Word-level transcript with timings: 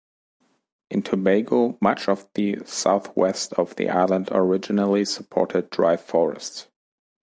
In 0.89 1.03
Tobago 1.03 1.77
much 1.79 2.09
of 2.09 2.27
the 2.33 2.63
southwest 2.65 3.53
of 3.53 3.75
the 3.75 3.89
island 3.91 4.29
originally 4.31 5.05
supported 5.05 5.69
dry 5.69 5.95
forests. 5.95 6.67